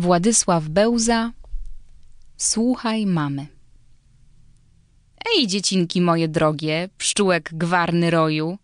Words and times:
Władysław 0.00 0.68
Bełza 0.68 1.32
Słuchaj 2.36 3.06
mamy 3.06 3.46
Ej, 5.26 5.46
dziecinki 5.46 6.00
moje 6.00 6.28
drogie, 6.28 6.88
pszczółek 6.98 7.50
gwarny 7.52 8.10
roju, 8.10 8.58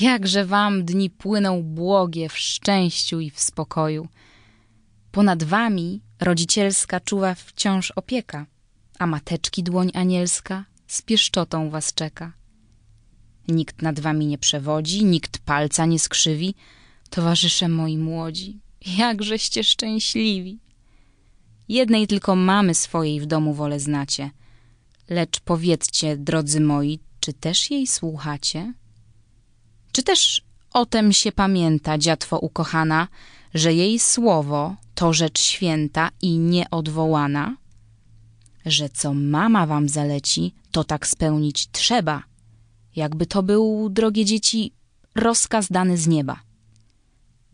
jakże 0.00 0.44
wam 0.44 0.84
dni 0.84 1.10
płyną 1.10 1.62
błogie 1.62 2.28
w 2.28 2.38
szczęściu 2.38 3.20
i 3.20 3.30
w 3.30 3.40
spokoju. 3.40 4.08
Ponad 5.10 5.44
wami 5.44 6.00
rodzicielska 6.20 7.00
czuwa 7.00 7.34
wciąż 7.34 7.90
opieka, 7.90 8.46
a 8.98 9.06
mateczki 9.06 9.62
dłoń 9.62 9.90
anielska 9.94 10.64
z 10.86 11.02
pieszczotą 11.02 11.70
was 11.70 11.94
czeka. 11.94 12.32
Nikt 13.48 13.82
nad 13.82 14.00
wami 14.00 14.26
nie 14.26 14.38
przewodzi, 14.38 15.04
nikt 15.04 15.38
palca 15.38 15.86
nie 15.86 15.98
skrzywi, 15.98 16.54
towarzysze 17.10 17.68
moi 17.68 17.98
młodzi, 17.98 18.60
jakżeście 18.86 19.64
szczęśliwi. 19.64 20.61
Jednej 21.68 22.06
tylko 22.06 22.36
mamy 22.36 22.74
swojej 22.74 23.20
w 23.20 23.26
domu 23.26 23.54
wolę 23.54 23.80
znacie, 23.80 24.30
lecz 25.08 25.40
powiedzcie, 25.40 26.16
drodzy 26.16 26.60
moi, 26.60 26.98
czy 27.20 27.32
też 27.32 27.70
jej 27.70 27.86
słuchacie? 27.86 28.74
Czy 29.92 30.02
też 30.02 30.42
o 30.72 30.86
tem 30.86 31.12
się 31.12 31.32
pamięta, 31.32 31.98
dziatwo 31.98 32.38
ukochana, 32.38 33.08
że 33.54 33.74
jej 33.74 33.98
słowo 33.98 34.76
to 34.94 35.12
rzecz 35.12 35.40
święta 35.40 36.10
i 36.22 36.38
nieodwołana? 36.38 37.56
Że 38.66 38.88
co 38.88 39.14
mama 39.14 39.66
wam 39.66 39.88
zaleci, 39.88 40.54
to 40.70 40.84
tak 40.84 41.06
spełnić 41.06 41.68
trzeba, 41.72 42.22
jakby 42.96 43.26
to 43.26 43.42
był, 43.42 43.88
drogie 43.90 44.24
dzieci, 44.24 44.72
rozkaz 45.14 45.68
dany 45.70 45.96
z 45.98 46.06
nieba. 46.06 46.40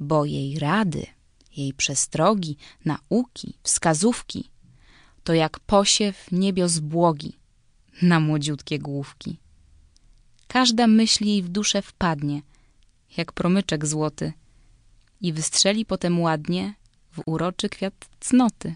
Bo 0.01 0.25
jej 0.25 0.59
rady, 0.59 1.07
jej 1.59 1.75
przestrogi, 1.75 2.57
nauki, 2.85 3.55
wskazówki 3.62 4.51
to 5.25 5.35
jak 5.35 5.61
posiew 5.61 6.33
niebios 6.33 6.79
błogi 6.79 7.38
na 8.02 8.21
młodziutkie 8.21 8.79
główki. 8.79 9.38
Każda 10.47 10.87
myśl 10.87 11.24
jej 11.24 11.43
w 11.43 11.49
duszę 11.49 11.82
wpadnie, 11.82 12.43
jak 13.16 13.32
promyczek 13.32 13.87
złoty, 13.87 14.32
i 15.21 15.32
wystrzeli 15.32 15.85
potem 15.85 16.21
ładnie 16.21 16.74
w 17.13 17.23
uroczy 17.27 17.69
kwiat 17.69 18.09
cnoty. 18.21 18.75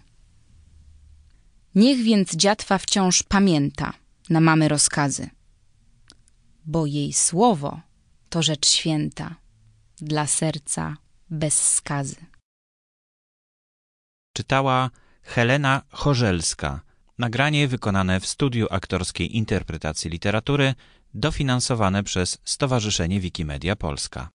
Niech 1.74 2.02
więc 2.02 2.36
dziatwa 2.36 2.78
wciąż 2.78 3.22
pamięta 3.22 3.92
na 4.30 4.40
mamy 4.40 4.68
rozkazy, 4.68 5.30
bo 6.66 6.86
jej 6.86 7.12
słowo 7.12 7.80
to 8.28 8.42
rzecz 8.42 8.68
święta 8.68 9.36
dla 9.96 10.26
serca 10.26 10.96
bez 11.30 11.72
skazy. 11.74 12.31
Czytała 14.32 14.90
Helena 15.22 15.82
Chorzelska. 15.90 16.80
Nagranie 17.18 17.68
wykonane 17.68 18.20
w 18.20 18.26
studiu 18.26 18.66
aktorskiej 18.70 19.36
interpretacji 19.36 20.10
literatury, 20.10 20.74
dofinansowane 21.14 22.02
przez 22.02 22.38
Stowarzyszenie 22.44 23.20
Wikimedia 23.20 23.76
Polska. 23.76 24.30